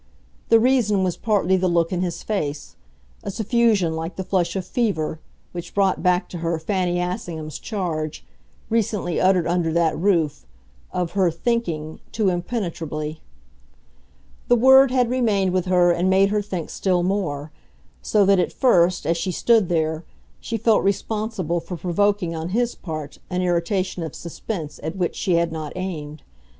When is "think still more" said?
16.41-17.51